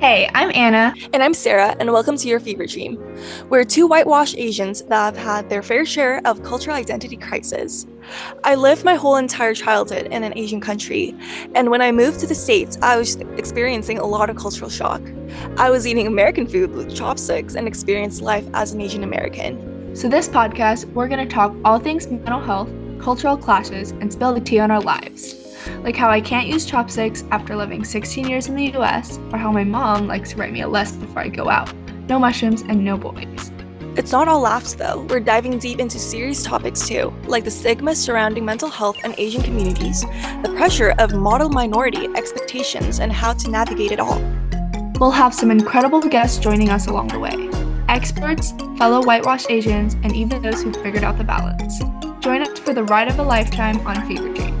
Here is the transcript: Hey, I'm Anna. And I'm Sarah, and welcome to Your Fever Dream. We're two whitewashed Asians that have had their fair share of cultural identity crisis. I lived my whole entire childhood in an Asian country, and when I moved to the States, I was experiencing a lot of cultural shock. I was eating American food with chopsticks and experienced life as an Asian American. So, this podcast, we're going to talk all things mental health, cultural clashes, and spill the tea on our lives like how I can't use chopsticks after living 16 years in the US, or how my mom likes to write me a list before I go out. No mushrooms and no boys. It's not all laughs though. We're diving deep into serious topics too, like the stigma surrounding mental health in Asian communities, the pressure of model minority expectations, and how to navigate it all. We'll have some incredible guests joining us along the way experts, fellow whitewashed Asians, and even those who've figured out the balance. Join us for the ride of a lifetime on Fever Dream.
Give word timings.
Hey, 0.00 0.30
I'm 0.32 0.50
Anna. 0.54 0.94
And 1.12 1.22
I'm 1.22 1.34
Sarah, 1.34 1.76
and 1.78 1.92
welcome 1.92 2.16
to 2.16 2.26
Your 2.26 2.40
Fever 2.40 2.64
Dream. 2.64 2.98
We're 3.50 3.64
two 3.64 3.86
whitewashed 3.86 4.34
Asians 4.38 4.80
that 4.84 5.14
have 5.14 5.16
had 5.18 5.50
their 5.50 5.62
fair 5.62 5.84
share 5.84 6.22
of 6.24 6.42
cultural 6.42 6.74
identity 6.74 7.18
crisis. 7.18 7.86
I 8.42 8.54
lived 8.54 8.82
my 8.82 8.94
whole 8.94 9.16
entire 9.16 9.52
childhood 9.52 10.06
in 10.06 10.24
an 10.24 10.32
Asian 10.38 10.58
country, 10.58 11.14
and 11.54 11.68
when 11.68 11.82
I 11.82 11.92
moved 11.92 12.18
to 12.20 12.26
the 12.26 12.34
States, 12.34 12.78
I 12.80 12.96
was 12.96 13.16
experiencing 13.36 13.98
a 13.98 14.06
lot 14.06 14.30
of 14.30 14.36
cultural 14.36 14.70
shock. 14.70 15.02
I 15.58 15.68
was 15.68 15.86
eating 15.86 16.06
American 16.06 16.46
food 16.46 16.70
with 16.70 16.96
chopsticks 16.96 17.54
and 17.54 17.68
experienced 17.68 18.22
life 18.22 18.48
as 18.54 18.72
an 18.72 18.80
Asian 18.80 19.04
American. 19.04 19.94
So, 19.94 20.08
this 20.08 20.30
podcast, 20.30 20.90
we're 20.94 21.08
going 21.08 21.28
to 21.28 21.34
talk 21.34 21.54
all 21.62 21.78
things 21.78 22.06
mental 22.06 22.40
health, 22.40 22.70
cultural 23.02 23.36
clashes, 23.36 23.90
and 23.90 24.10
spill 24.10 24.32
the 24.32 24.40
tea 24.40 24.60
on 24.60 24.70
our 24.70 24.80
lives 24.80 25.39
like 25.82 25.96
how 25.96 26.08
I 26.10 26.20
can't 26.20 26.46
use 26.46 26.66
chopsticks 26.66 27.24
after 27.30 27.56
living 27.56 27.84
16 27.84 28.28
years 28.28 28.48
in 28.48 28.56
the 28.56 28.72
US, 28.76 29.18
or 29.32 29.38
how 29.38 29.52
my 29.52 29.64
mom 29.64 30.06
likes 30.06 30.30
to 30.30 30.36
write 30.36 30.52
me 30.52 30.62
a 30.62 30.68
list 30.68 31.00
before 31.00 31.22
I 31.22 31.28
go 31.28 31.48
out. 31.48 31.72
No 32.08 32.18
mushrooms 32.18 32.62
and 32.62 32.84
no 32.84 32.96
boys. 32.96 33.52
It's 33.96 34.12
not 34.12 34.28
all 34.28 34.40
laughs 34.40 34.74
though. 34.74 35.06
We're 35.08 35.20
diving 35.20 35.58
deep 35.58 35.80
into 35.80 35.98
serious 35.98 36.42
topics 36.42 36.86
too, 36.86 37.12
like 37.26 37.44
the 37.44 37.50
stigma 37.50 37.94
surrounding 37.94 38.44
mental 38.44 38.70
health 38.70 38.96
in 39.04 39.14
Asian 39.18 39.42
communities, 39.42 40.02
the 40.42 40.54
pressure 40.56 40.94
of 40.98 41.14
model 41.14 41.48
minority 41.48 42.06
expectations, 42.16 43.00
and 43.00 43.12
how 43.12 43.32
to 43.34 43.50
navigate 43.50 43.92
it 43.92 44.00
all. 44.00 44.20
We'll 45.00 45.10
have 45.10 45.34
some 45.34 45.50
incredible 45.50 46.00
guests 46.00 46.38
joining 46.38 46.68
us 46.68 46.86
along 46.86 47.08
the 47.08 47.18
way 47.18 47.50
experts, 47.90 48.52
fellow 48.78 49.02
whitewashed 49.02 49.50
Asians, 49.50 49.94
and 50.04 50.14
even 50.14 50.40
those 50.40 50.62
who've 50.62 50.76
figured 50.76 51.02
out 51.02 51.18
the 51.18 51.24
balance. 51.24 51.80
Join 52.20 52.40
us 52.42 52.58
for 52.60 52.72
the 52.72 52.84
ride 52.84 53.08
of 53.08 53.18
a 53.18 53.22
lifetime 53.22 53.84
on 53.86 54.06
Fever 54.06 54.32
Dream. 54.32 54.59